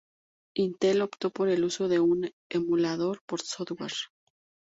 [0.55, 3.93] Intel optó por el uso de un emulador por software.